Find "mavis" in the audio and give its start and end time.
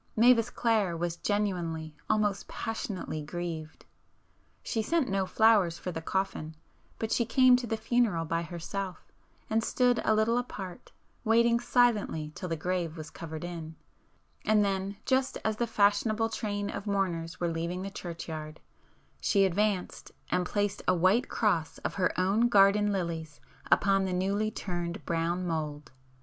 0.15-0.49